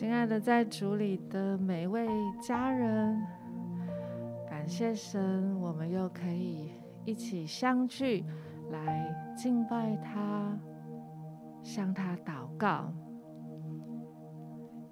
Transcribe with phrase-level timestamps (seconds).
[0.00, 2.08] 亲爱的，在主里的每一位
[2.40, 3.22] 家人，
[4.48, 6.70] 感谢神，我们又可以
[7.04, 8.24] 一起相聚，
[8.70, 10.58] 来敬拜他，
[11.62, 12.90] 向他祷告。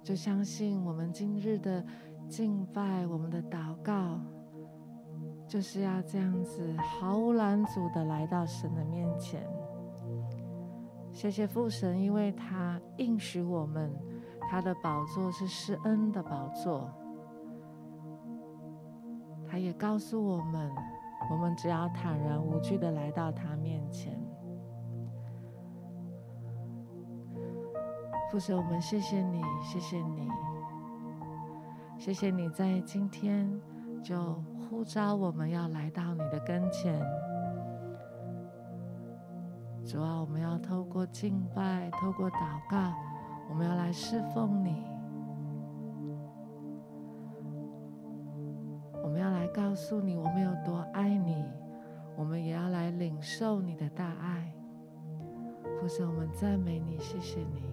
[0.03, 1.83] 就相信我们今日的
[2.27, 4.19] 敬拜，我们的祷告，
[5.47, 9.41] 就是要这样子毫无拦阻的来到神的面前。
[11.11, 13.91] 谢谢父神，因为他应许我们。
[14.49, 16.89] 他的宝座是施恩的宝座，
[19.47, 20.71] 他也告诉我们，
[21.29, 24.19] 我们只要坦然无惧的来到他面前。
[28.31, 30.27] 父神，我们谢谢你，谢谢你，
[31.99, 33.47] 谢谢你在今天
[34.03, 34.33] 就
[34.67, 36.99] 呼召我们要来到你的跟前。
[39.85, 43.08] 主啊，我们要透过敬拜，透过祷告。
[43.49, 44.85] 我们要来侍奉你，
[49.03, 51.43] 我们要来告诉你我们有多爱你，
[52.15, 54.53] 我们也要来领受你的大爱。
[55.81, 57.63] 父神，我们赞美你，谢谢你。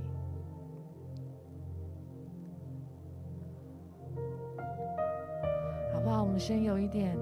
[5.92, 6.22] 好不好？
[6.22, 7.16] 我们先有一点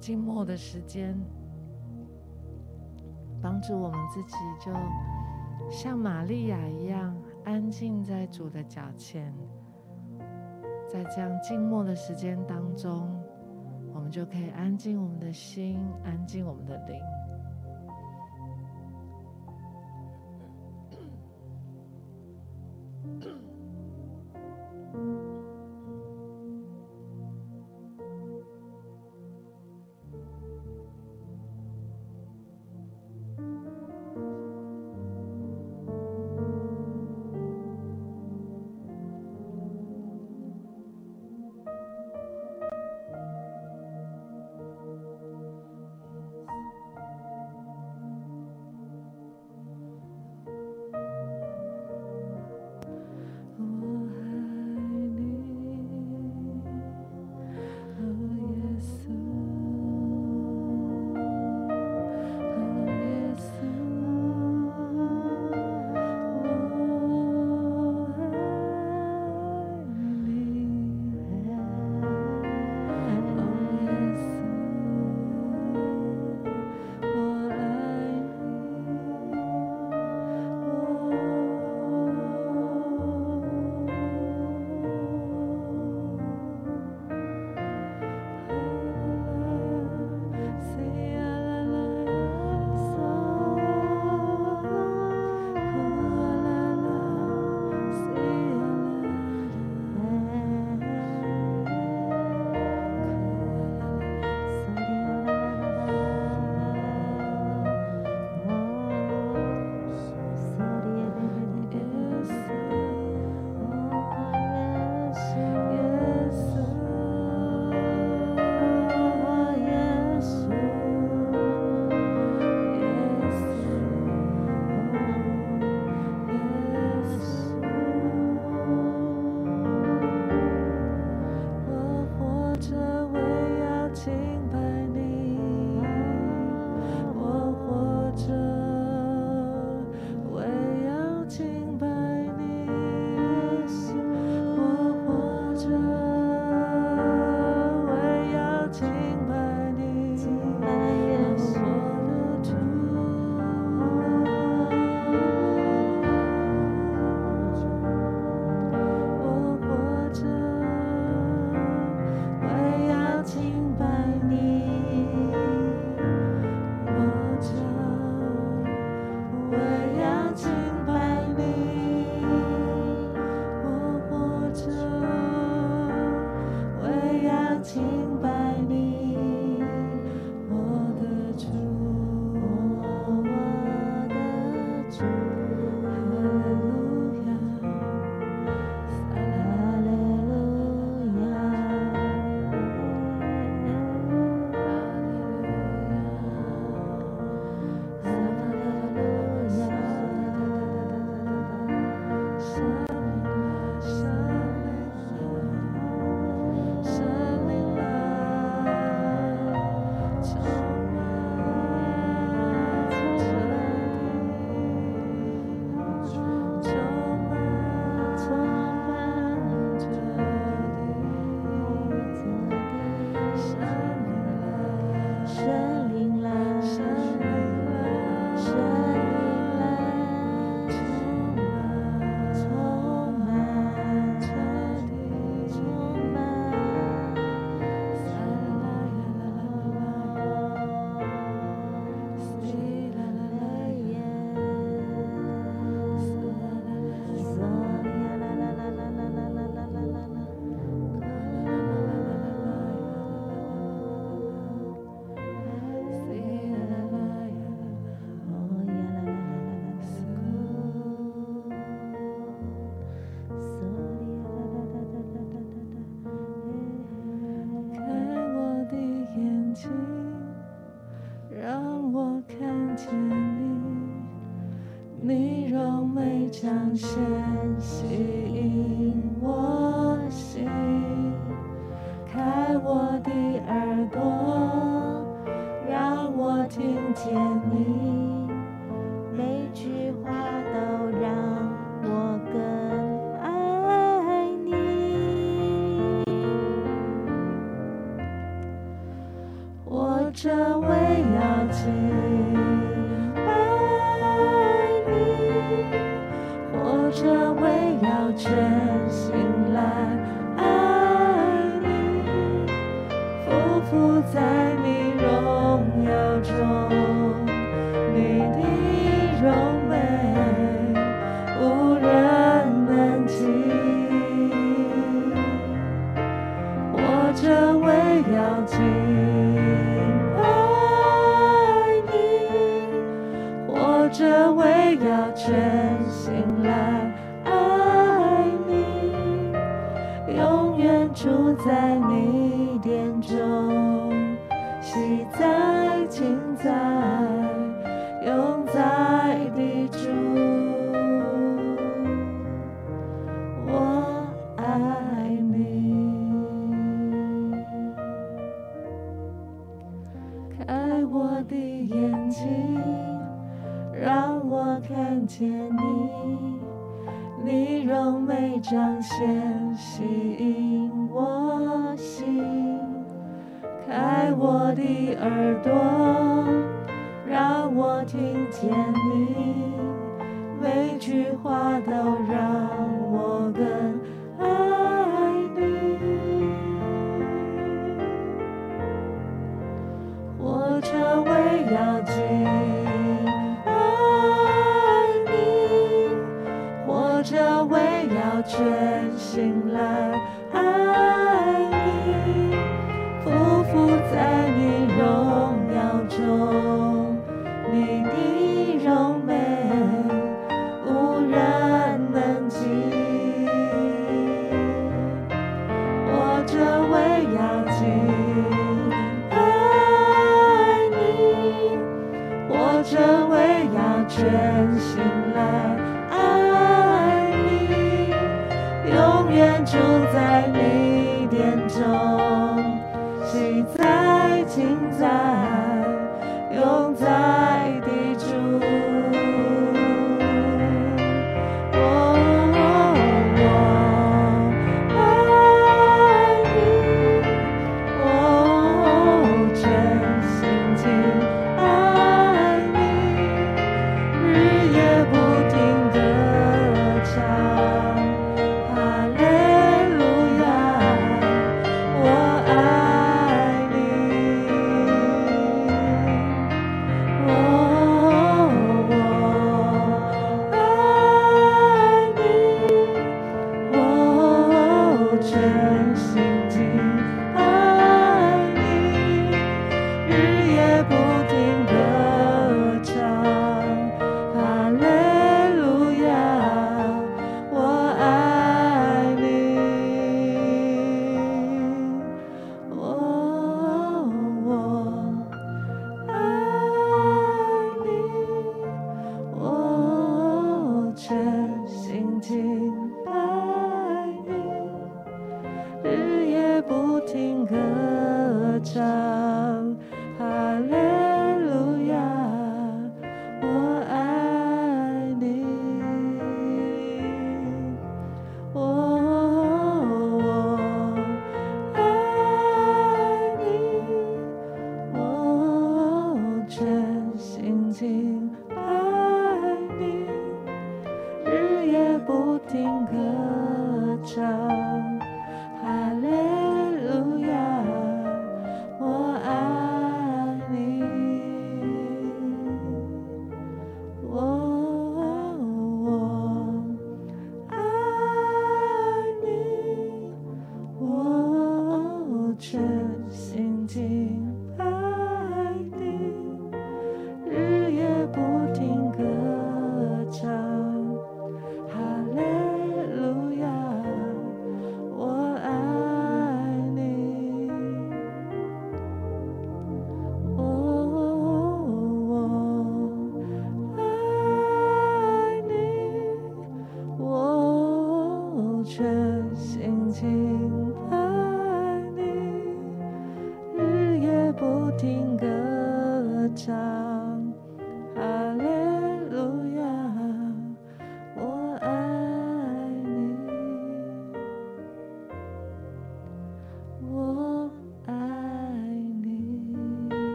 [0.00, 1.18] 静默的时间，
[3.40, 4.72] 帮助我们自己，就
[5.70, 7.16] 像玛利亚一样。
[7.48, 9.32] 安静在主的脚前，
[10.86, 13.08] 在这样静默的时间当中，
[13.94, 17.00] 我们就可以安静我们的心，安静我们的灵。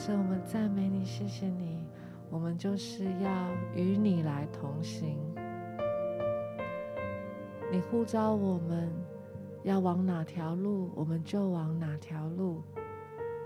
[0.00, 1.84] 神，我们赞美你，谢谢你。
[2.30, 5.18] 我们就是要与你来同行。
[7.70, 8.90] 你呼召我们
[9.62, 12.62] 要往哪条路，我们就往哪条路。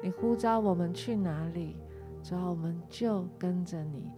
[0.01, 1.77] 你呼召我们去哪里，
[2.23, 4.09] 主要我们就跟着你，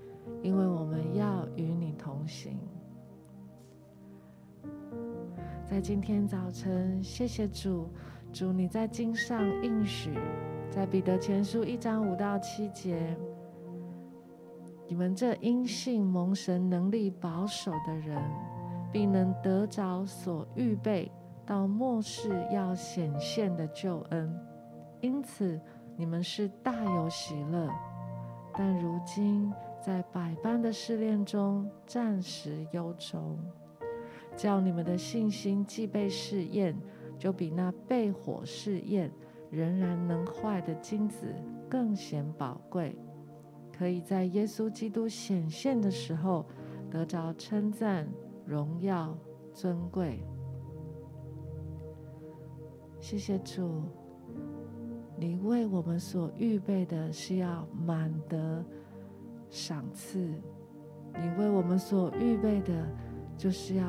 [0.42, 2.58] 因为我们要与你同行。
[5.64, 7.88] 在今天早晨，谢谢主，
[8.30, 10.10] 主你在经上应许。
[10.70, 13.16] 在彼得前书一章五到七节，
[14.86, 18.20] 你们这因信蒙神能力保守的人，
[18.92, 21.10] 必能得着所预备
[21.46, 24.38] 到末世要显现的救恩。
[25.00, 25.58] 因此，
[25.96, 27.70] 你们是大有喜乐，
[28.52, 33.38] 但如今在百般的试炼中暂时忧愁，
[34.36, 36.76] 叫你们的信心既被试验，
[37.18, 39.10] 就比那被火试验
[39.50, 41.26] 仍然能坏的金子
[41.68, 42.96] 更显宝贵，
[43.76, 46.46] 可以在耶稣基督显现的时候
[46.90, 48.08] 得着称赞、
[48.44, 49.16] 荣耀、
[49.52, 50.24] 尊贵。
[53.00, 53.82] 谢谢主。
[55.18, 58.62] 你为我们所预备的是要满得
[59.48, 60.18] 赏赐，
[61.14, 62.86] 你为我们所预备的，
[63.36, 63.84] 就是要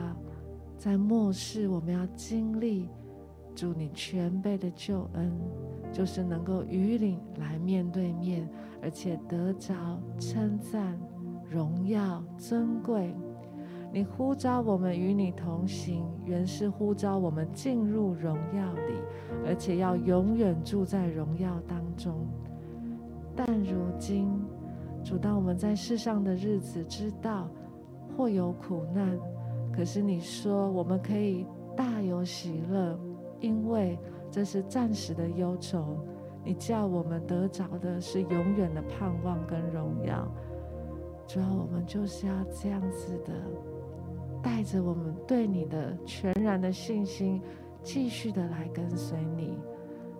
[0.77, 2.89] 在末世，我们要经历
[3.57, 5.33] 主你全备的救恩，
[5.91, 8.47] 就是能够与你来面对面，
[8.83, 9.73] 而且得着
[10.19, 10.95] 称赞、
[11.49, 13.15] 荣耀、尊贵。
[13.91, 18.93] 你呼召我们与你同行，原是呼召我们进入荣耀里，
[19.43, 22.13] 而且要永远住在荣耀当中。
[23.35, 24.29] 但如今，
[25.03, 27.49] 主，当我们在世上的日子，知道
[28.15, 29.17] 或有苦难，
[29.73, 31.43] 可是你说我们可以
[31.75, 32.99] 大有喜乐，
[33.39, 33.97] 因为
[34.31, 35.97] 这是暂时的忧愁。
[36.43, 40.27] 你叫我们得着的是永远的盼望跟荣耀。
[41.27, 43.33] 主要我们就是要这样子的。
[44.41, 47.41] 带着我们对你的全然的信心，
[47.83, 49.57] 继续的来跟随你。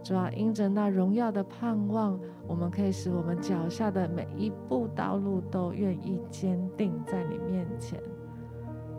[0.04, 8.02] 主要因着那荣耀的盼望，我们可以使我们脚下的每一步道路都愿意坚定在你面前。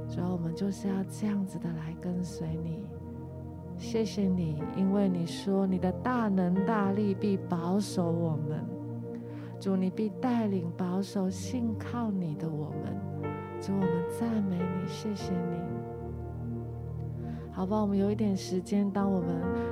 [0.08, 2.86] 主要我们就是要这样子的来跟随你。
[3.78, 8.64] 谢谢你，因为你说你的大能大力必保守我们。
[9.60, 12.94] 主，你必带领保守信靠你的我们。
[13.60, 15.58] 主，我们赞美你，谢谢你。
[17.52, 19.28] 好吧，我们有一点时间，当我们，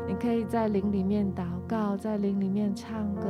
[0.08, 3.28] 你可以在灵里面祷告，在灵里面唱歌，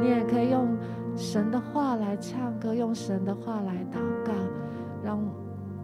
[0.00, 0.76] 你也可以用
[1.16, 4.32] 神的话来唱歌，用神的话来祷告，
[5.02, 5.18] 让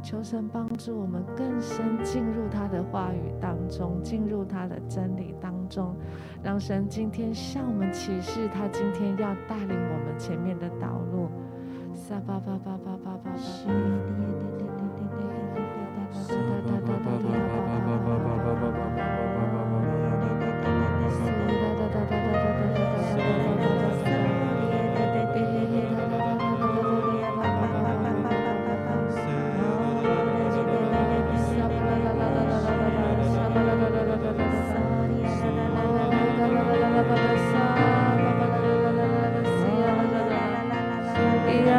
[0.02, 5.94] 求神帮助我们更深进入他的话语当中，进入他的真理当中，
[6.42, 11.28] 让神今天向我们启示，他今天要带领我们前面的道路。
[11.94, 13.30] 沙巴巴巴巴巴巴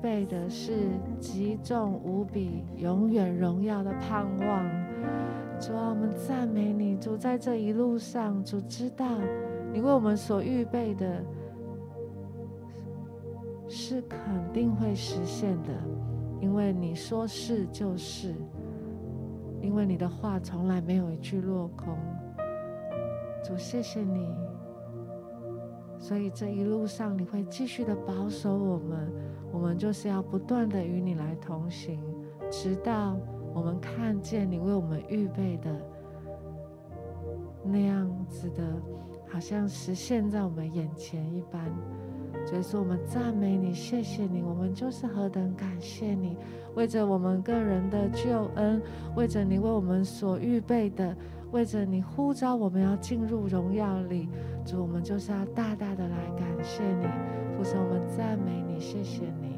[0.00, 0.72] 备的是
[1.20, 4.64] 极重无比、永远荣耀的盼望。
[5.60, 6.96] 主啊，我们赞美你。
[6.96, 9.06] 主在这一路上，主知道
[9.72, 11.22] 你为我们所预备的，
[13.68, 14.18] 是肯
[14.52, 15.72] 定会实现的，
[16.40, 18.34] 因为你说是就是，
[19.60, 21.96] 因为你的话从来没有一句落空。
[23.44, 24.34] 主，谢谢你。
[25.98, 29.12] 所以这一路上，你会继续的保守我们。
[29.52, 32.00] 我们就是要不断的与你来同行，
[32.50, 33.16] 直到
[33.52, 35.70] 我们看见你为我们预备的
[37.64, 38.62] 那样子的，
[39.28, 41.60] 好像实现在我们眼前一般。
[42.46, 46.36] 所以说，我们赞美你，谢谢你，我们就是何等感谢你，
[46.74, 48.80] 为着我们个人的救恩，
[49.14, 51.14] 为着你为我们所预备的，
[51.52, 54.28] 为着你呼召我们要进入荣耀里，
[54.64, 57.06] 主，我们就是要大大的来感谢你，
[57.56, 59.49] 父神，我们赞美你，谢谢你。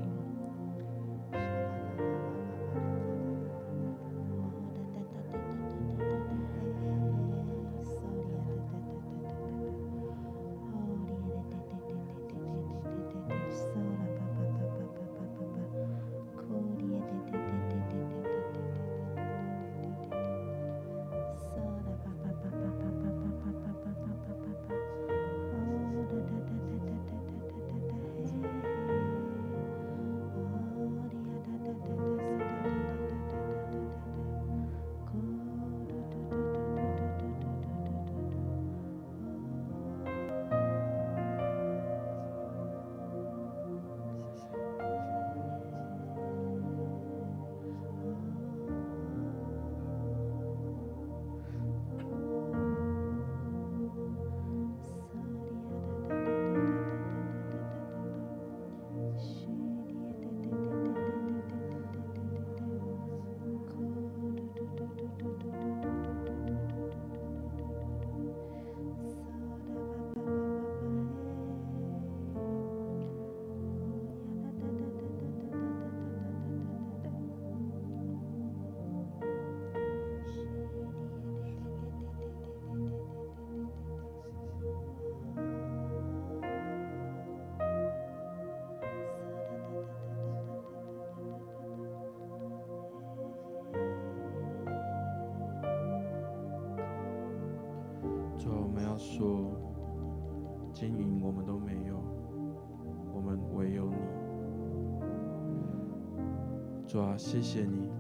[106.92, 107.90] 主啊，谢谢你，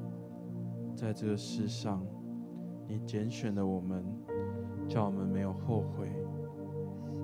[0.94, 2.04] 在这个世上，
[2.86, 4.04] 你拣选了我们，
[4.86, 6.10] 叫我们没有后悔，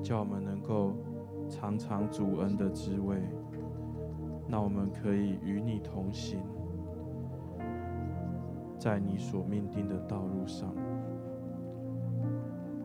[0.03, 0.95] 叫我们能够
[1.47, 3.21] 尝尝主恩的滋味，
[4.47, 6.41] 那我们可以与你同行，
[8.79, 10.75] 在你所命定的道路上。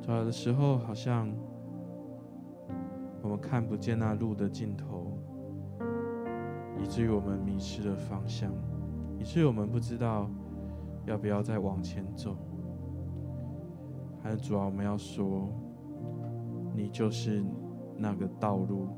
[0.10, 1.32] 有的时候，好像
[3.22, 5.18] 我们看不见那路的尽头，
[6.84, 8.52] 以至于我们迷失了方向，
[9.24, 10.30] 以至于我们不知道
[11.06, 12.36] 要不要再往前走。
[14.22, 15.48] 还是主要我们要说，
[16.76, 17.42] 你就是
[17.98, 18.90] 那个道路、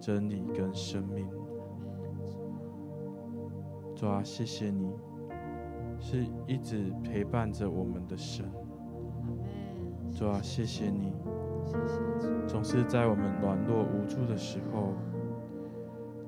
[0.00, 1.28] 真理跟生命。
[3.94, 4.90] 主啊，谢谢你，
[5.98, 8.50] 是一直陪伴着我们的神。
[10.10, 11.12] 主啊，谢谢你，
[12.46, 14.94] 总是在我们软弱无助的时候，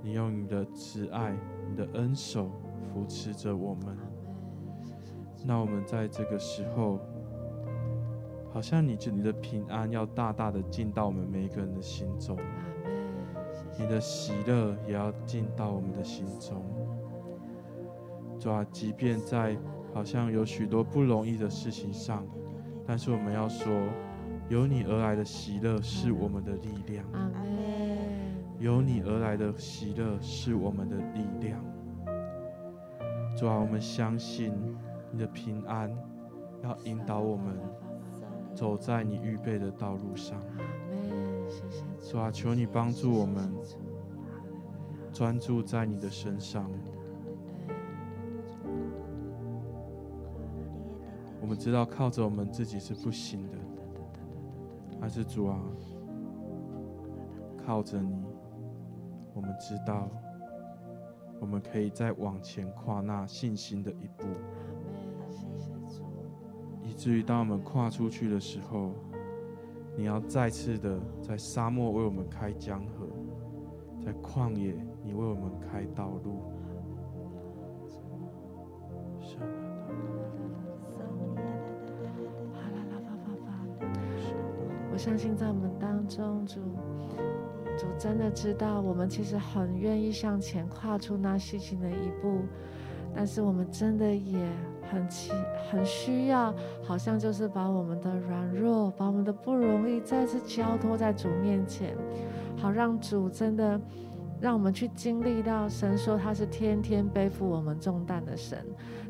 [0.03, 1.35] 你用你的慈爱、
[1.71, 2.51] 你的恩手
[2.93, 3.97] 扶持着我们。
[5.45, 6.99] 那我们在这个时候，
[8.53, 12.37] 好像你这你的平安要大大的进到我们每一个人的心中，
[13.79, 16.65] 你的喜乐也要进到我们的心中。
[18.39, 19.57] 主啊，即便在
[19.93, 22.27] 好像有许多不容易的事情上。
[22.87, 23.73] 但是我们要说，
[24.49, 27.05] 由你而来的喜乐是我们的力量。
[27.13, 27.43] 阿门。
[28.61, 31.65] 由你而来的喜乐是我们的力量。
[33.37, 34.53] 主啊，我们相信
[35.11, 35.91] 你的平安
[36.63, 37.59] 要引导我们
[38.55, 40.41] 走在你预备的道路上。
[42.01, 43.53] 主啊，求你帮助我们
[45.13, 46.71] 专注在你的身上。
[51.41, 53.59] 我们知道靠着我们自己是不行的，
[55.01, 55.61] 还是主啊，
[57.67, 58.25] 靠着你，
[59.35, 60.09] 我们知道
[61.45, 64.25] 我们可以再往前跨那信心的一步，
[66.83, 68.93] 以至于当我们跨出去的时候，
[69.95, 73.07] 你要再次的在沙漠为我们开江河，
[74.03, 76.41] 在旷野你为我们开道路。
[84.91, 86.59] 我相信在我们当中，主
[87.77, 92.43] 主真的知道我们其实很愿意向前跨出那细心的一步，
[93.15, 94.39] 但是我们真的也
[94.91, 95.33] 很期
[95.71, 101.97] 很需要，好像就是把我们的软弱，把我们的不容易再次交托在主面前，
[102.57, 103.81] 好让主真的。
[104.41, 108.59] 让我们去经历到神说他是天天背负我们重担的神。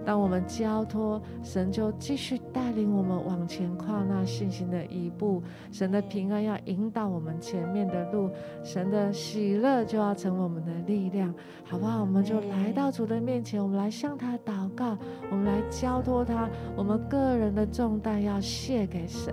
[0.05, 5.43] 当我们交托神，就继续带领我们往前跨那信心的一步。
[5.73, 8.31] 神的平安要引导我们前面的路，
[8.63, 11.35] 神的喜乐就要成为我们的力量，
[11.65, 12.03] 好不好？
[12.03, 14.97] 我们就来到主的面前，我们来向他祷告，
[15.31, 19.33] 我们来交托他，我们个人的重担要卸给神。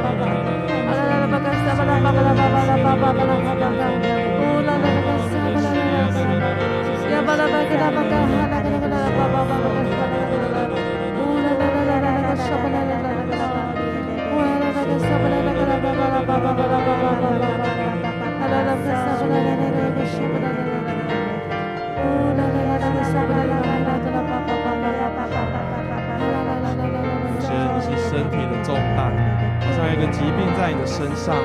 [27.81, 29.30] 是身体的重担。
[29.71, 31.35] 像一个疾病在你的身上，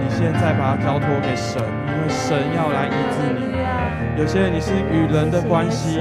[0.00, 3.56] 你现在把它交托给神，因为神要来医治你。
[4.20, 6.00] 有些人你是与人的关系，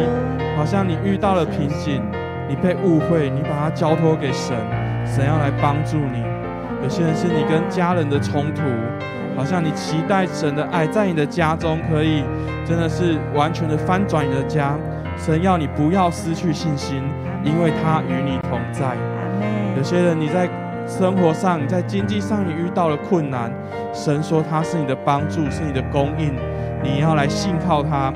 [0.58, 2.02] 好像你遇到了瓶颈，
[2.48, 4.56] 你被误会，你把它交托给神，
[5.06, 6.24] 神要来帮助你。
[6.84, 8.62] 有些人是你跟家人的冲突，
[9.36, 12.24] 好像你期待神的爱在你的家中可以
[12.66, 14.78] 真的是完全的翻转你的家，
[15.18, 17.04] 神要你不要失去信心，
[17.44, 18.96] 因为他与你同在。
[19.78, 20.50] 有些人你在。
[20.88, 23.52] 生活上，在经济上，你遇到了困难，
[23.94, 26.34] 神说他是你的帮助，是你的供应，
[26.84, 28.14] 你要来信靠他，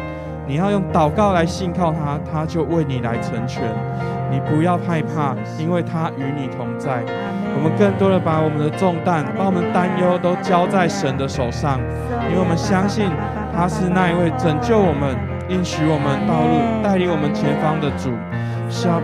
[0.47, 3.63] 你要用祷告来信靠他，他就为你来成全。
[4.31, 7.03] 你不要害怕，因为他与你同在。
[7.55, 11.77] 我我们更多的把我们的重担、把我们担忧都交在神的手上，
[12.29, 13.11] 因为我们相信
[13.53, 15.13] 他是那一位拯救我们、
[15.49, 18.15] 应许我们道路、带领我们前方的主。
[18.71, 18.99] So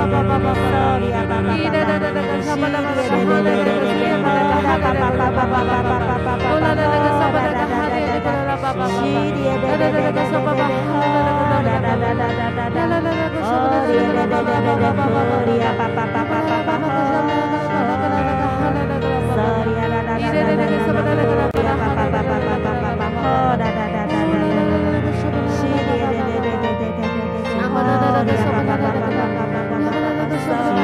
[0.00, 0.60] Ba ba ba ba ba
[30.52, 30.80] Oh,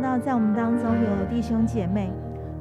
[0.00, 2.10] 那在我们当中有弟兄姐妹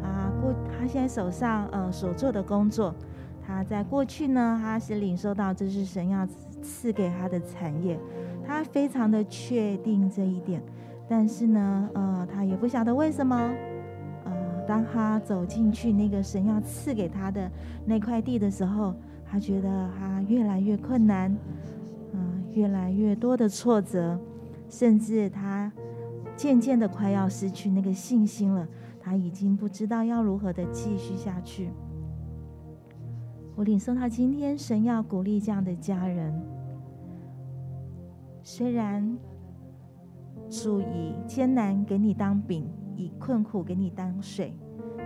[0.04, 2.94] 啊，过他现在手上呃所做的工作，
[3.42, 6.28] 他在过去呢，他是领受到这是神要
[6.62, 7.98] 赐给他的产业，
[8.46, 10.62] 他非常的确定这一点，
[11.08, 13.36] 但是呢，呃，他也不晓得为什么，
[14.26, 14.32] 呃，
[14.68, 17.50] 当他走进去那个神要赐给他的
[17.86, 18.94] 那块地的时候，
[19.26, 21.34] 他觉得他越来越困难，
[22.12, 24.20] 嗯、越来越多的挫折，
[24.68, 25.72] 甚至他。
[26.40, 28.66] 渐渐的快要失去那个信心了，
[28.98, 31.70] 他已经不知道要如何的继续下去。
[33.58, 36.42] 我领受他今天神要鼓励这样的家人，
[38.42, 39.18] 虽然
[40.50, 44.54] 主以艰难给你当饼，以困苦给你当水，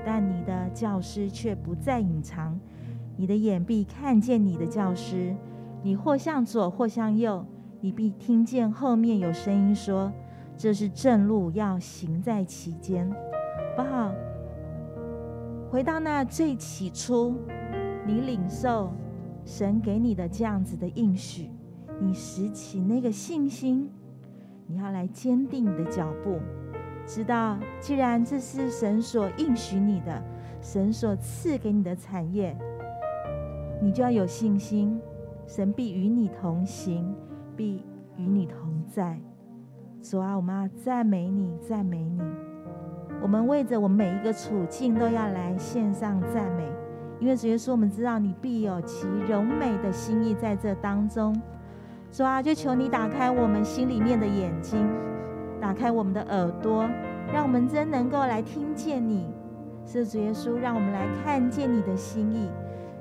[0.06, 2.60] 但你的教师却不再隐藏，
[3.18, 5.36] 你的眼必看见你的教师，
[5.82, 7.44] 你或向左或向右，
[7.82, 10.14] 你必听见后面有声音说。
[10.64, 13.06] 这是正路，要行在其间，
[13.76, 14.16] 好不好？
[15.70, 17.36] 回到那最起初，
[18.08, 18.94] 你领受
[19.44, 21.50] 神给你的这样子的应许，
[22.00, 23.90] 你拾起那个信心，
[24.66, 26.40] 你要来坚定你的脚步，
[27.06, 30.24] 知道既然这是神所应许你的，
[30.62, 32.58] 神所赐给你的产业，
[33.82, 34.98] 你就要有信心，
[35.46, 37.14] 神必与你同行，
[37.54, 37.84] 必
[38.16, 39.20] 与你同在。
[40.04, 42.22] 主啊，我们要赞美你，赞美你。
[43.22, 46.70] 我们为着我们每一个处境都要来献上赞美，
[47.22, 51.34] 因为主耶稣，我们知道你必有其柔美的心意在这当中。
[52.12, 54.86] 主啊，就求你打开我们心里面的眼睛，
[55.62, 56.86] 打开我们的耳朵，
[57.34, 59.26] 让我们真能够来听见你。
[59.86, 62.50] 是主耶稣，让我们来看见你的心意，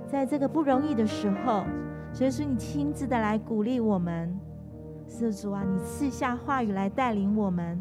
[0.06, 1.64] 在这个不容易的时候，
[2.12, 4.38] 所以说你亲自的来鼓励我们。
[5.12, 7.78] 是主啊，你赐下话语来带领我们，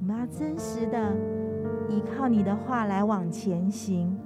[0.00, 1.12] 我们要真实的
[1.88, 4.16] 依靠你的话来往前行。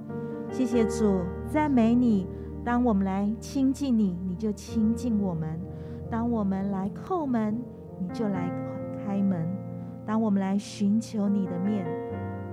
[0.51, 2.27] 谢谢主，赞美你。
[2.63, 5.49] 当我们来亲近你，你就亲近我们；
[6.11, 7.59] 当我们来叩门，
[7.99, 8.51] 你就来
[9.03, 9.41] 开门；
[10.05, 11.87] 当我们来寻求你的面，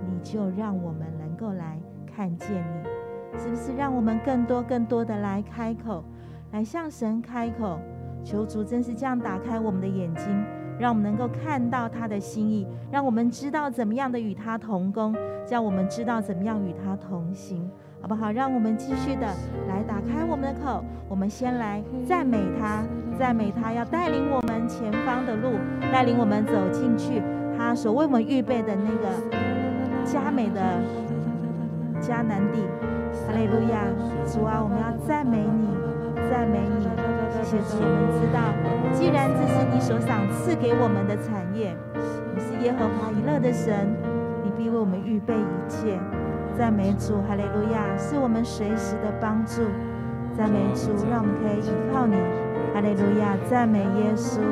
[0.09, 3.39] 你就让我们能够来看见你。
[3.39, 6.03] 是不是让我们更多更多的来开口，
[6.53, 7.79] 来向神开口？
[8.25, 10.45] 求主真是这样打开我们的眼睛，
[10.79, 15.15] 让我们能够看到他的心意，让我们知道怎么样的与他同工，
[15.51, 18.33] 让我们知道怎么样与他同行，好不好？
[18.33, 19.27] 让我们继续的
[19.69, 22.83] 来打开我们的口，我们先来赞美他，
[23.19, 25.59] 赞美他要带领我们前方的路，
[25.93, 27.23] 带领我们走进去
[27.57, 30.81] 他所为我们预备的那个佳美的
[32.01, 32.61] 迦南地。
[33.27, 33.85] 哈利路亚，
[34.27, 35.69] 主啊，我们要赞美你，
[36.29, 36.94] 赞美你。
[37.35, 38.39] 谢谢主，我们知道，
[38.95, 41.75] 既然这是你所赏赐给我们的产业，
[42.33, 43.91] 你是耶和华以勒的神，
[44.45, 45.99] 你必为我们预备一切。
[46.57, 49.63] 赞美主，哈利路亚，是我们随时的帮助。
[50.39, 52.15] 赞美主，让我们可以依靠你，
[52.75, 54.43] 哈利路亚，赞美耶稣，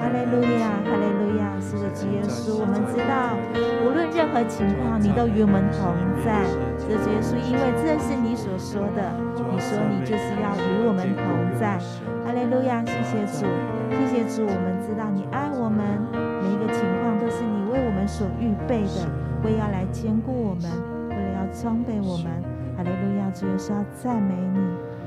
[0.00, 3.36] 哈利路亚，哈利路亚，是的，主耶稣，我们知道，
[3.84, 5.92] 无论任何情况，你都与我们同
[6.24, 6.48] 在，
[6.80, 11.28] 这，主耶稣，因为这是你所说的，你说你就是要与我们同
[11.60, 11.76] 在，
[12.24, 13.44] 哈利路亚，谢谢主，
[13.92, 15.84] 谢谢主，我们知道你爱我们，
[16.40, 19.04] 每一个情况都是你为我们所预备的，
[19.44, 20.64] 为要来坚固我们，
[21.12, 22.32] 为了要装备我们，
[22.80, 24.58] 哈利路亚，主耶稣要赞美你，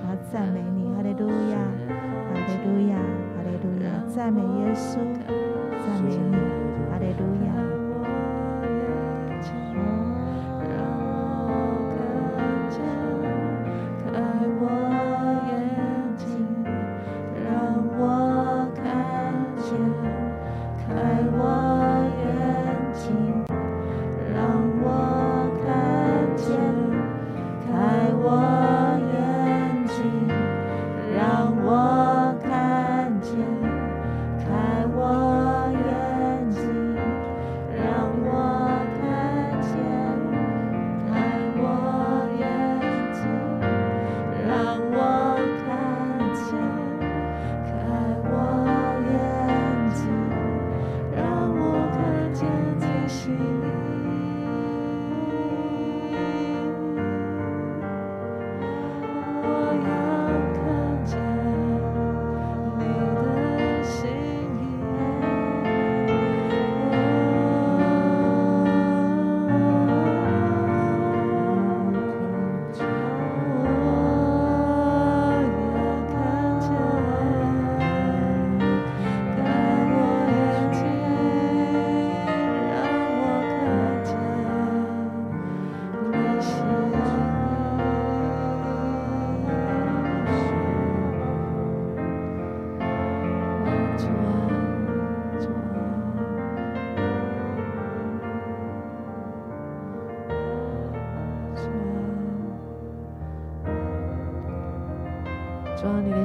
[0.06, 1.58] 我要赞美你，哈利路亚。
[2.34, 2.96] 哈利路亚，
[3.36, 6.36] 哈利路亚，赞美耶稣，赞美你，
[6.90, 7.31] 哈利路亚。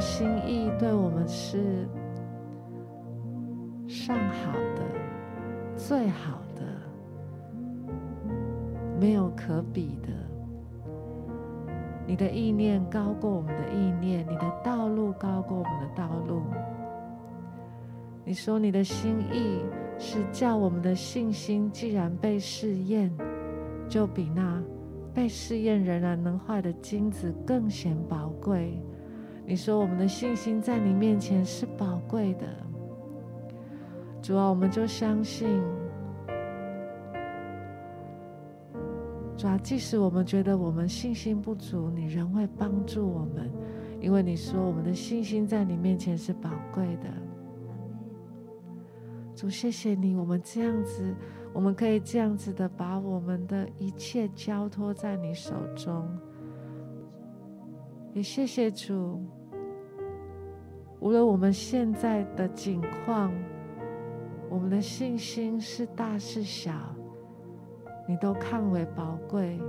[0.00, 1.88] 心意对我们是
[3.86, 4.82] 上好的、
[5.76, 6.62] 最好的，
[9.00, 10.08] 没有可比的。
[12.06, 16.42] 你的意念高过我们的意念，你的道路高过我们的道路。
[18.24, 19.60] 你说你的心意
[19.98, 23.10] 是叫我们的信心，既然被试验，
[23.88, 24.62] 就比那
[25.14, 28.80] 被试验仍然能坏的金子更显宝贵。
[29.48, 32.48] 你说我们的信心在你面前是宝贵的，
[34.20, 35.48] 主啊，我们就相信，
[39.36, 43.48] 主啊，即使我们觉得我们信心不足，你仍会帮助我们，
[44.00, 47.08] 因为你说我们的信心在你面前是宝贵的。
[49.36, 51.14] 主，谢谢你，我们这样子，
[51.52, 56.04] 我们可以这样子的把我们的一切交托在你手中，
[58.12, 59.22] 也谢谢主。
[61.00, 63.32] 无论我们现在的境况，
[64.48, 66.72] 我们的信心是大是小，
[68.08, 69.60] 你都看为宝贵，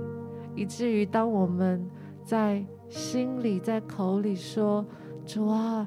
[0.54, 1.84] 以至于当我们
[2.24, 4.84] 在心里、在口里说
[5.26, 5.86] “主啊，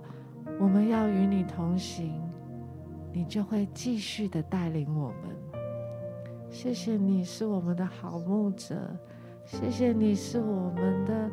[0.60, 2.22] 我们要与你同行”，
[3.12, 5.36] 你就会继续的带领我们。
[6.50, 8.76] 谢谢你是我们的好牧者，
[9.46, 11.32] 谢谢你是我们的，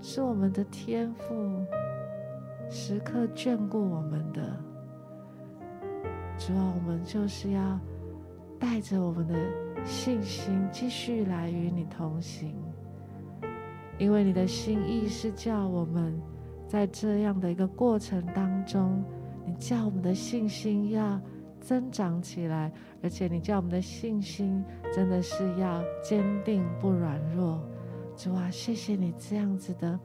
[0.00, 1.34] 是我们的天父。
[2.72, 4.56] 时刻眷顾我们的
[6.38, 7.78] 主啊，我们就是要
[8.60, 9.34] 带着我们的
[9.84, 12.54] 信心继续来与你同行，
[13.98, 16.16] 因为你的心意是叫我们
[16.68, 19.04] 在这样的一个过程当中，
[19.44, 21.20] 你叫我们的信心要
[21.60, 24.64] 增长起来，而且你叫我们的信心
[24.94, 27.60] 真的是要坚定不软弱。
[28.16, 29.98] 主啊，谢谢你这样子的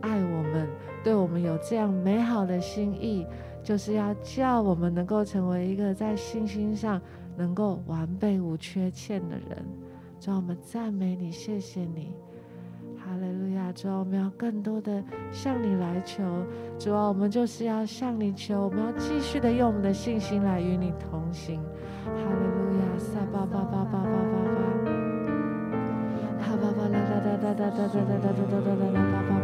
[0.00, 0.68] 爱我们。
[1.02, 3.26] 对我们有这样美好的心意，
[3.62, 7.00] 就是要叫我们能够成为一个在信心上
[7.36, 9.64] 能够完备无缺欠的人。
[10.20, 12.12] 主，我们赞美你，谢谢你，
[12.98, 13.72] 哈利路亚！
[13.72, 16.22] 主，我们要更多的向你来求。
[16.78, 21.62] 主啊，我们就是要向你求，我们要继续的用我们的信心来与你同行。
[22.04, 22.98] 哈利路亚！
[22.98, 24.92] 撒巴巴巴巴巴巴巴，
[26.38, 29.39] 哈巴巴啦啦啦啦啦啦啦啦啦啦啦啦巴巴巴巴巴。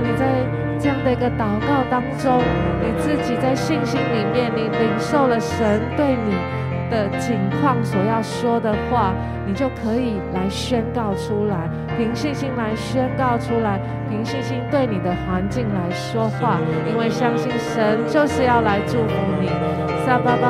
[0.00, 0.26] 你在
[0.78, 2.40] 这样的一个祷告当中，
[2.80, 6.34] 你自己在信心里面，你领受了神对你
[6.90, 9.12] 的情况所要说的话，
[9.46, 13.78] 你就可以来宣告出来，凭信心来宣告出来，
[14.08, 16.58] 凭信心对你的环境来说话，
[16.90, 19.89] 因为相信神就是要来祝福你。
[20.10, 20.40] Shabbat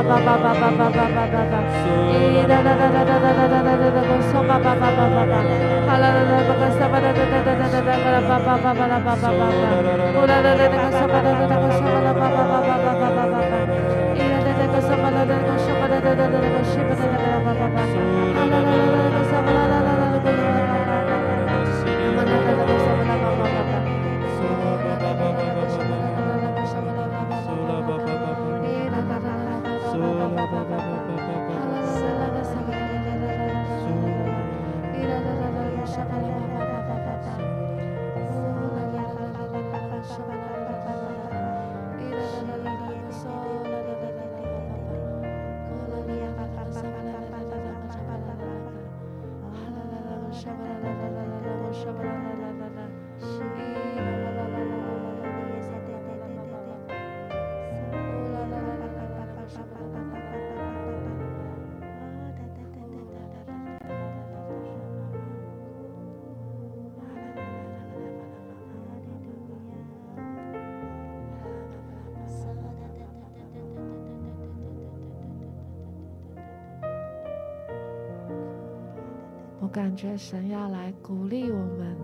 [79.73, 81.97] 感觉神要来鼓励我们。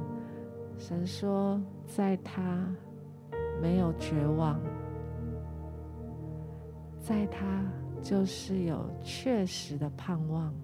[0.78, 2.68] 神说，在他
[3.60, 4.60] 没有绝望，
[7.00, 7.64] 在他
[8.02, 10.54] 就是有确实的盼望，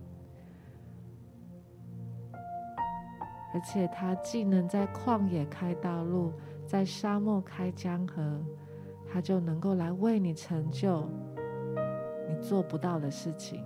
[3.54, 6.32] 而且他既能在旷野开道路，
[6.66, 8.40] 在沙漠开江河，
[9.10, 11.08] 他就能够来为你成就
[12.28, 13.64] 你做不到的事情。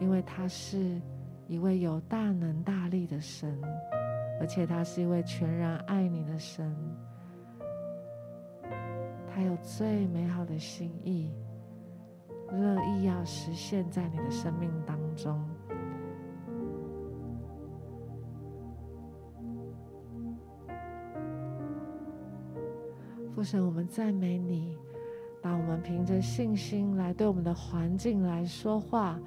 [0.00, 1.00] 因为他是
[1.46, 3.58] 一位有大能大力的神，
[4.40, 6.74] 而且他是一位全然爱你的神。
[9.34, 11.30] 他有最美好的心意，
[12.50, 15.42] 乐意要实现在你的生命当中。
[23.34, 24.76] 父神，我们赞美你，
[25.42, 29.18] 当我们凭着信心来对我们的环境来说话。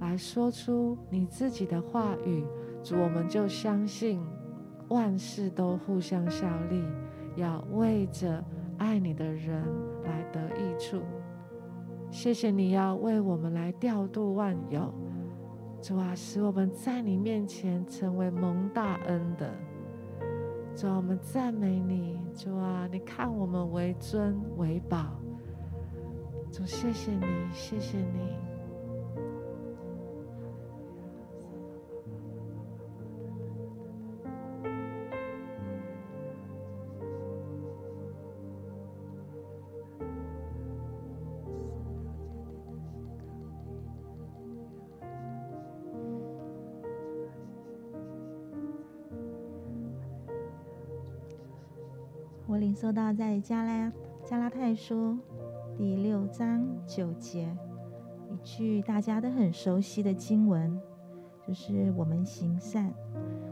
[0.00, 2.44] 来说出你自己的话语，
[2.82, 4.20] 主，我们就相信
[4.88, 6.84] 万事都互相效力，
[7.36, 8.44] 要为着
[8.76, 9.64] 爱你的人
[10.04, 11.00] 来得益处。
[12.10, 14.92] 谢谢你要为我们来调度万有，
[15.80, 19.50] 主啊，使我们在你面前成为蒙大恩的。
[20.76, 25.06] 主啊，我们赞美你，主啊，你看我们为尊为宝。
[26.52, 28.43] 主，谢谢你，谢谢你。
[52.74, 53.92] 我领受到在加拉
[54.24, 55.16] 加拉太书
[55.76, 57.56] 第六章九节
[58.28, 60.76] 一句大家都很熟悉的经文，
[61.46, 62.92] 就是我们行善，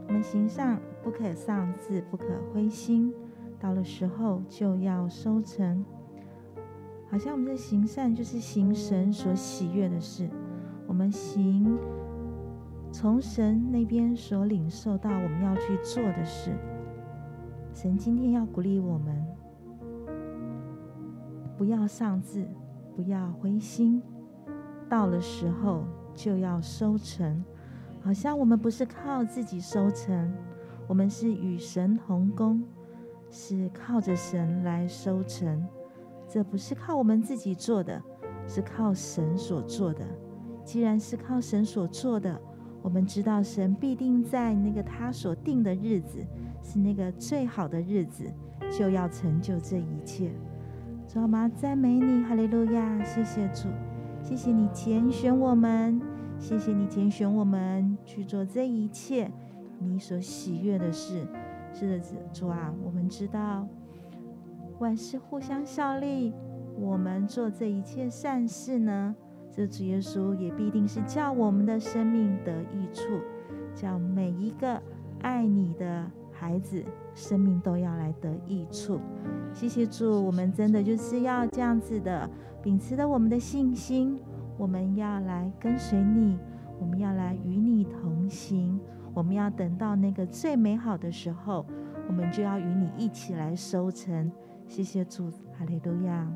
[0.09, 3.15] 我们行善不可丧志，不可灰心，
[3.61, 5.85] 到了时候就要收成。
[7.09, 10.29] 好像我们的行善就是行神所喜悦的事，
[10.89, 11.79] 我们行
[12.91, 16.51] 从神那边所领受到我们要去做的事。
[17.75, 19.27] 神今天要鼓励我们，
[21.57, 22.47] 不要丧志，
[22.95, 24.03] 不要灰心。
[24.91, 27.43] 到了时候就要收成，
[28.03, 30.31] 好像我们不是靠自己收成，
[30.87, 32.63] 我们是与神同工，
[33.31, 35.67] 是靠着神来收成。
[36.29, 38.01] 这不是靠我们自己做的，
[38.47, 40.05] 是靠神所做的。
[40.63, 42.39] 既然是靠神所做的，
[42.83, 46.23] 我们知道神必定在那个他所定的日子。
[46.63, 48.25] 是那个最好的日子，
[48.71, 50.31] 就要成就这一切。
[51.09, 53.05] 主啊，赞美你，哈利路亚！
[53.05, 53.69] 谢谢主，
[54.23, 56.01] 谢谢你拣选我们，
[56.39, 59.31] 谢谢你拣选我们去做这一切
[59.79, 61.27] 你所喜悦的事。
[61.75, 63.67] 是的，主啊，我们知道
[64.79, 66.33] 万事互相效力，
[66.79, 69.15] 我们做这一切善事呢，
[69.51, 73.03] 这主耶稣也必定是叫我们的生命得益处，
[73.75, 74.81] 叫每一个
[75.21, 76.11] 爱你的。
[76.43, 76.85] 孩子
[77.15, 78.99] 生命都要来得益处。
[79.53, 82.29] 谢谢主，我们真的就是要这样子的，
[82.61, 84.19] 秉持着我们的信心，
[84.59, 86.37] 我们要来跟随你，
[86.81, 88.81] 我们要来与你同行，
[89.15, 91.65] 我们要等到那个最美好的时候，
[92.09, 94.33] 我们就要与你一起来收成。
[94.67, 96.27] 谢谢主，哈利路亚。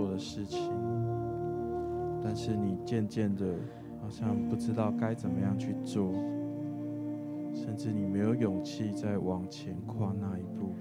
[0.00, 0.72] 做的事情，
[2.24, 3.54] 但是你渐渐的，
[4.00, 6.10] 好像不知道该怎么样去做，
[7.52, 10.72] 甚至你没有勇气再往前跨那一步。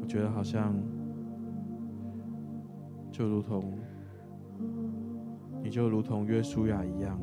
[0.00, 0.72] 我觉得好像，
[3.10, 3.64] 就如同，
[5.60, 7.20] 你就如同约书亚一样，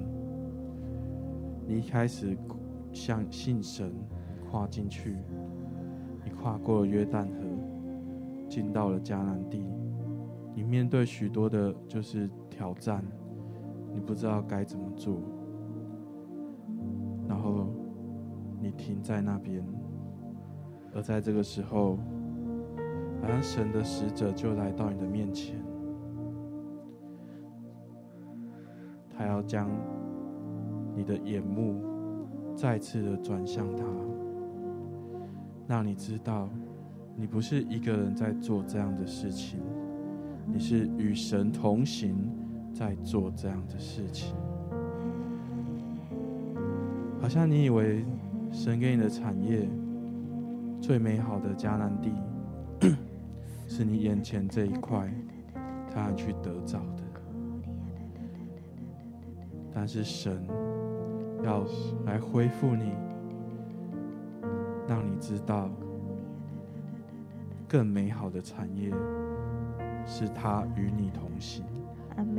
[1.66, 2.38] 你一开始
[2.92, 3.94] 向信神，
[4.50, 5.16] 跨进去。
[6.24, 7.41] 你跨过了约旦河，
[8.52, 9.64] 进到了迦南地。
[10.54, 13.02] 你面对许多的，就是挑战，
[13.94, 15.22] 你不知道该怎么做。
[17.30, 17.68] 然后
[18.60, 19.66] 你停在那边，
[20.94, 21.98] 而在这个时候，
[23.22, 25.56] 好像神的使者就来到你的面前，
[29.10, 29.70] 他要将
[30.94, 31.82] 你的眼目
[32.54, 33.86] 再次的转向他。
[35.70, 36.50] 让你知道，
[37.16, 39.60] 你不是一个人在做这样的事情，
[40.46, 42.16] 你是与神同行，
[42.74, 44.36] 在做这样的事情。
[47.22, 48.04] 好像你以为
[48.52, 49.70] 神给你的产业
[50.82, 52.12] 最美好的迦南地，
[53.68, 55.08] 是你眼前这一块，
[55.94, 57.04] 他要去得着的。
[59.74, 60.44] 但是神
[61.44, 61.66] 要
[62.06, 62.92] 来恢复你。
[64.88, 65.70] 让你知道，
[67.72, 68.92] 更美好的产业
[70.06, 71.64] 是他与你同行，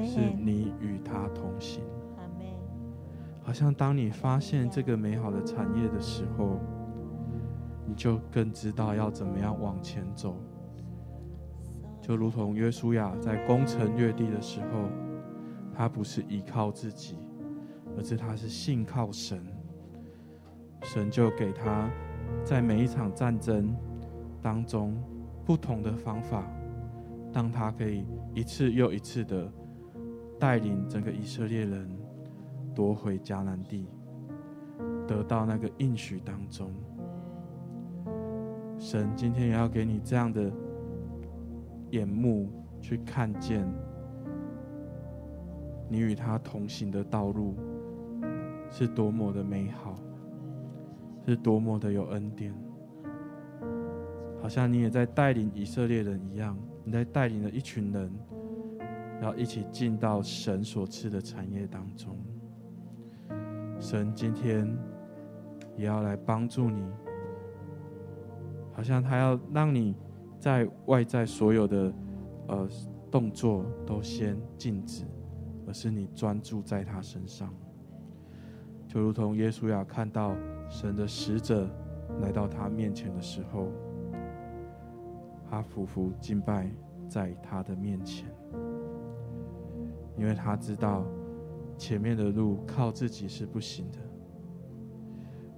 [0.04, 1.82] 是你与他同行。
[3.42, 6.60] 好像当你发现这个美好的产业的时候，
[7.86, 10.36] 你就更知道要怎么样往前走。
[12.02, 14.90] 就如同约书亚在攻城略地的时候，
[15.72, 17.16] 他不是依靠自己，
[17.96, 19.42] 而是他是信靠神，
[20.82, 21.88] 神就给他。
[22.44, 23.74] 在每一场战争
[24.42, 24.94] 当中，
[25.44, 26.44] 不同的方法，
[27.32, 29.50] 当他可以一次又一次的
[30.38, 31.88] 带领整个以色列人
[32.74, 33.86] 夺回迦南地，
[35.06, 36.70] 得到那个应许当中，
[38.78, 40.50] 神今天也要给你这样的
[41.90, 42.48] 眼目
[42.80, 43.66] 去看见，
[45.88, 47.54] 你与他同行的道路
[48.70, 49.98] 是多么的美好。
[51.24, 52.52] 是多么的有恩典，
[54.42, 58.12] 好像你也在带领以色列人一样，你在带领了一群人，
[59.22, 62.18] 要一起进到神所赐的产业当中。
[63.78, 64.76] 神今天
[65.76, 66.82] 也要来帮助你，
[68.72, 69.94] 好像他要让你
[70.40, 71.94] 在外在所有的
[72.48, 72.68] 呃
[73.12, 75.04] 动作都先静止，
[75.68, 77.54] 而是你专注在他身上，
[78.88, 80.34] 就如同耶稣要看到
[80.68, 81.68] 神的使者
[82.20, 83.68] 来到他面前的时候，
[85.52, 86.66] 他俯伏敬拜
[87.06, 88.26] 在他的面前，
[90.16, 91.04] 因为他知道
[91.76, 93.98] 前面的路靠自己是不行的，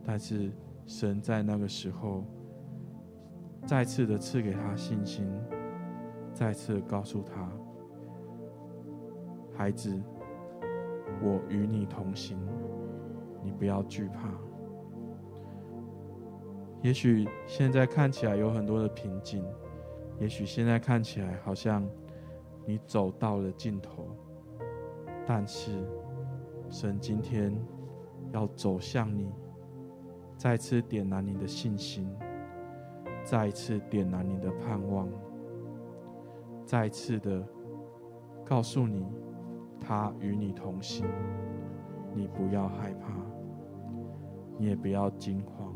[0.02, 0.50] 但是
[0.84, 2.24] 神在那个时候
[3.64, 5.30] 再次的赐给他信心，
[6.32, 7.48] 再次告诉他
[9.54, 9.96] ：“孩子，
[11.22, 12.36] 我与你同行，
[13.44, 14.28] 你不要惧怕。”
[16.82, 19.44] 也许现在看起来有很多的瓶颈，
[20.20, 21.86] 也许现在看起来好像
[22.64, 24.06] 你走到了尽头，
[25.26, 25.70] 但是
[26.70, 27.54] 神今天
[28.32, 29.32] 要走向你，
[30.36, 32.08] 再次点燃你的信心，
[33.24, 35.08] 再次点燃你的盼望，
[36.64, 37.46] 再次的
[38.44, 39.04] 告诉你，
[39.80, 41.06] 他与你同行，
[42.14, 43.12] 你不要害怕，
[44.58, 45.73] 你也不要惊慌。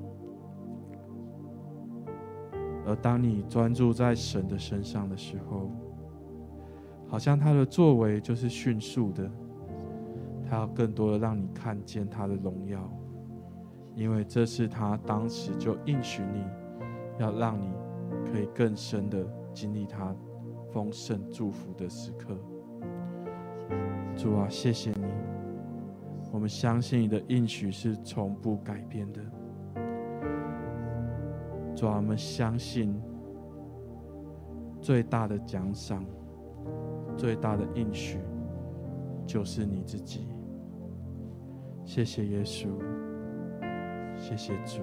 [2.89, 5.71] 而当你专注在神的身上的时候，
[7.07, 9.31] 好像他的作为就是迅速的，
[10.49, 12.91] 他要更多的让你看见他的荣耀，
[13.95, 16.43] 因为这是他当时就应许你，
[17.19, 17.69] 要让你
[18.25, 19.23] 可以更深的
[19.53, 20.17] 经历他
[20.73, 22.35] 丰盛祝福的时刻。
[24.17, 25.05] 主啊，谢谢你，
[26.33, 29.21] 我们相信你的应许是从不改变的。
[31.79, 32.93] 主，我们相信
[34.81, 36.05] 最大的奖赏、
[37.17, 38.19] 最大的应许，
[39.25, 40.27] 就是你自己。
[41.85, 42.67] 谢谢耶稣，
[44.19, 44.83] 谢谢主。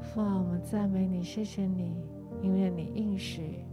[0.00, 2.21] 父啊，我们赞美你，谢谢你。
[2.42, 3.64] 因为你应许，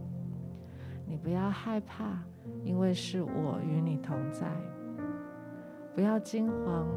[1.08, 2.24] 你不要害怕，
[2.64, 4.46] 因为是我与你同在；
[5.96, 6.88] 不要惊慌，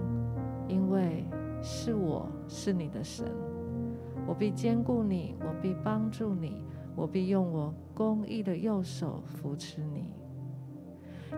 [0.69, 1.25] 因为
[1.63, 3.27] 是我是你的神。
[4.27, 6.63] 我必坚固你，我必帮助你，
[6.95, 10.13] 我必用我公义的右手扶持你。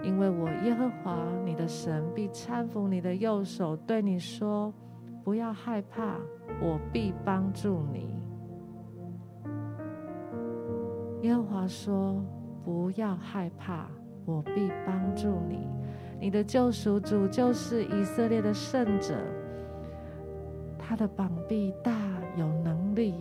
[0.03, 4.75] 因为我耶和华你的神必搀扶你的右手，对你说：
[5.23, 6.19] 不要害怕，
[6.61, 8.24] 我必帮助你。
[11.25, 12.23] 耶和华说
[12.63, 13.89] ：“不要害怕，
[14.27, 15.67] 我必帮助你。
[16.21, 19.15] 你的救赎主就是以色列的圣者，
[20.79, 21.91] 他的膀臂大
[22.37, 23.15] 有能力，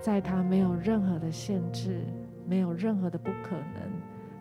[0.00, 2.00] 在他没有任何的限制，
[2.46, 3.82] 没有任何的不可能。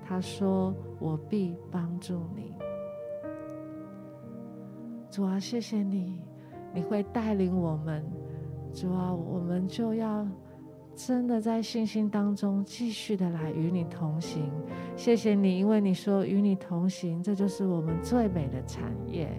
[0.06, 2.54] 他说：我必帮助你。
[5.12, 6.22] 主啊，谢谢你，
[6.74, 8.02] 你会带领我们。
[8.74, 10.26] 主啊，我们就要。”
[10.96, 14.50] 真的在信心当中继续的来与你同行，
[14.96, 19.30] 谢谢你，因为你说与你同行，这就是我们最美的产业，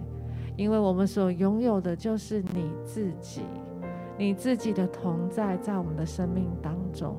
[0.55, 3.41] 因为我们所拥有的就是你自己，
[4.19, 7.17] 你自己的同在在我们的生命当中。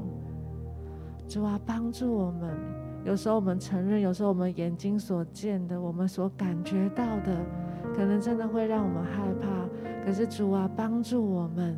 [1.27, 2.57] 主啊，帮助我们，
[3.05, 7.45] 有时候我们承认，有时候我们眼睛所见的，我们所感觉到的，
[7.93, 10.05] 可能真的会让我们害怕。
[10.07, 11.77] 可是主啊，帮助我们。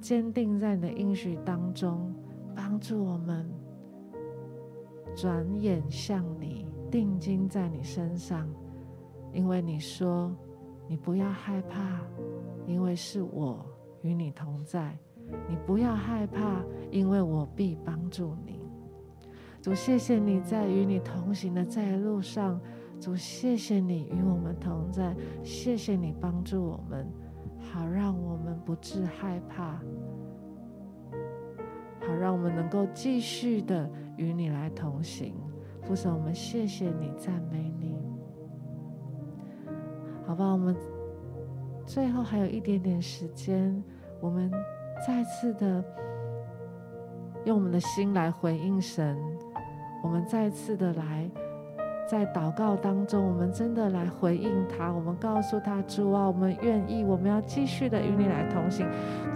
[0.00, 2.12] 坚定在你的应许当中，
[2.54, 3.48] 帮助我们
[5.14, 8.48] 转眼向你，定睛在你身上，
[9.32, 10.34] 因为你说
[10.88, 12.00] 你不要害怕，
[12.66, 13.64] 因为是我
[14.02, 14.98] 与你同在。
[15.48, 18.58] 你不要害怕，因为我必帮助你。
[19.62, 22.60] 主，谢谢你在与你同行的这一路上，
[22.98, 27.06] 主，谢谢你与我们同在，谢谢你帮助我们。
[27.72, 29.76] 好，让我们不致害怕；
[32.06, 35.34] 好，让我们能够继续的与你来同行。
[35.82, 37.96] 父神，我们谢谢你，赞美你。
[40.26, 40.76] 好吧，我们
[41.86, 43.82] 最后还有一点点时间，
[44.20, 44.50] 我们
[45.06, 45.84] 再次的
[47.44, 49.16] 用我们的心来回应神，
[50.02, 51.30] 我们再次的来
[52.10, 54.90] 在祷告当中，我们真的来回应他。
[54.92, 58.84] 我们告诉他：主啊，我们愿意，我们要继续的与你来同行。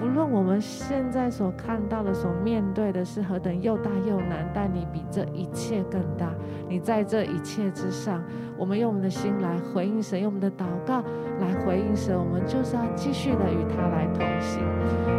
[0.01, 6.33] 不论我们现在所看到的、所面对的是何等又大又难，但你比这一切更大。
[6.69, 8.21] 你在这一切之上，
[8.59, 11.01] 我们用我们的心来回应神，用我们的祷告
[11.39, 12.19] 来回应神。
[12.19, 14.61] 我们就是要继续的与他来同行。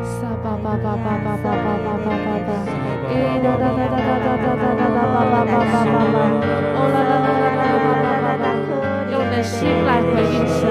[0.04, 2.52] 撒巴巴巴巴巴巴巴巴巴巴巴，
[3.10, 5.88] 咿哒哒哒哒哒哒哒哒哒哒哒哒哒哒哒哒哒，
[6.76, 7.45] 哦啦啦啦啦啦啦啦啦，
[9.12, 10.62] 用我的心来回应神，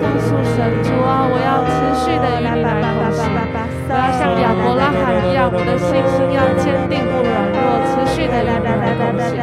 [0.00, 3.18] 告诉神主啊，我要持续的与你同行，
[3.88, 8.66] 我要像亚伯拉罕一样，我的信心要坚定不软弱，持续的与你
[8.98, 9.36] 同行。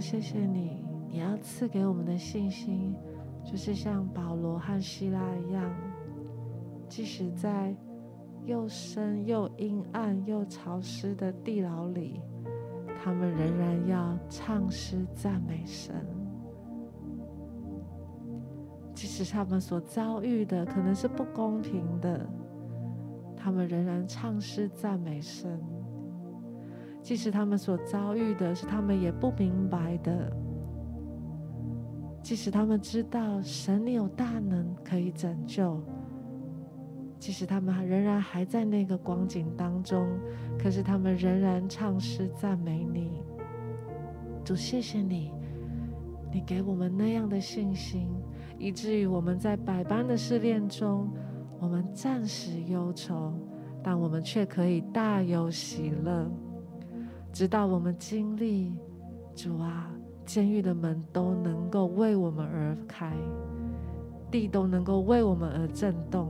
[0.00, 2.94] 谢谢你，你要赐给我们的信心，
[3.44, 5.70] 就是像保罗和希拉一样，
[6.88, 7.76] 即使在
[8.46, 12.22] 又深又阴暗又潮湿的地牢里，
[13.02, 15.94] 他们仍然要唱诗赞美神。
[18.94, 22.26] 即使他们所遭遇的可能是不公平的，
[23.36, 25.60] 他们仍然唱诗赞美神。
[27.10, 30.32] 即使他们所遭遇的是他们也不明白的，
[32.22, 35.82] 即使他们知道神你有大能可以拯救，
[37.18, 40.06] 即使他们仍然还在那个光景当中，
[40.56, 43.24] 可是他们仍然唱诗赞美你。
[44.44, 45.32] 主，谢谢你，
[46.32, 48.06] 你给我们那样的信心，
[48.56, 51.10] 以至于我们在百般的试炼中，
[51.58, 53.32] 我们暂时忧愁，
[53.82, 56.30] 但我们却可以大有喜乐。
[57.32, 58.72] 直到我们经历，
[59.34, 59.90] 主啊，
[60.26, 63.14] 监狱的门都能够为我们而开，
[64.30, 66.28] 地都能够为我们而震动。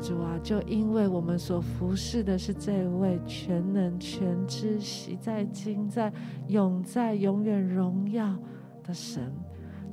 [0.00, 6.12] 主啊，就因为我们所服侍的是这位全能、全知、昔在、今在、
[6.48, 8.36] 永在、永远荣耀
[8.82, 9.32] 的神。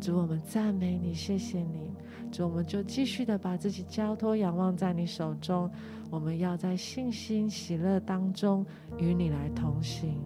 [0.02, 1.94] 主，我们赞美你，谢谢你。
[2.34, 5.70] 主，我们就继续的把自己交托、仰望在你手中。
[6.10, 8.66] 我们要在信心、喜乐当中
[8.98, 10.20] 与你来同行。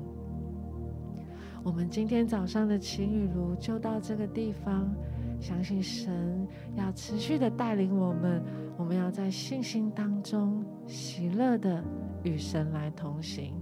[1.63, 4.89] 我们今天早上的晴雨炉就到这个地方，
[5.41, 6.47] 相信神
[6.77, 8.41] 要持续的带领我们。
[8.77, 11.83] 我们要在信心当中喜乐的
[12.23, 13.53] 与神来同行。